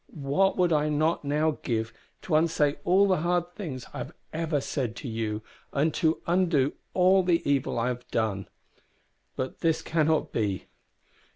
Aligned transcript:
what 0.15 0.57
would 0.57 0.73
I 0.73 0.89
not 0.89 1.23
now 1.23 1.59
give 1.61 1.93
to 2.23 2.33
unsay 2.35 2.77
all 2.83 3.07
the 3.07 3.17
hard 3.17 3.53
things 3.53 3.85
I 3.93 3.99
have 3.99 4.11
ever 4.33 4.59
said 4.59 4.95
to 4.95 5.07
you, 5.07 5.43
and 5.73 5.93
to 5.93 6.23
undo 6.25 6.73
all 6.95 7.21
the 7.21 7.47
evil 7.47 7.77
I 7.77 7.89
have 7.89 8.09
done. 8.09 8.47
But 9.35 9.59
this 9.59 9.83
cannot 9.83 10.31
be. 10.31 10.65